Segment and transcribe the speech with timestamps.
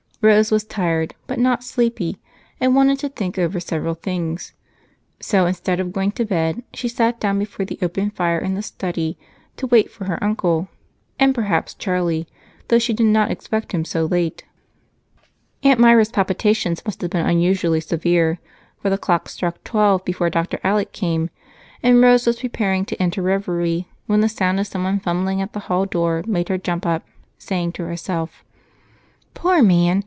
[0.23, 2.19] Rose was tired but not sleepy
[2.59, 4.53] and wanted to think over several things,
[5.19, 8.61] so instead of going to bed she sat down before the open fire in the
[8.61, 9.17] study
[9.57, 10.67] to wait for her uncle
[11.17, 12.27] and perhaps Charlie,
[12.67, 14.43] though she did not expect him so late.
[15.63, 18.37] Aunt Myra's palpitations must have been unusually severe,
[18.79, 20.59] for the clock struck twelve before Dr.
[20.63, 21.31] Alec came,
[21.81, 25.53] and Rose was preparing to end her reverie when the sound of someone fumbling at
[25.53, 27.07] the hall door made her jump up,
[27.39, 28.43] saying to herself:
[29.33, 29.97] "Poor man!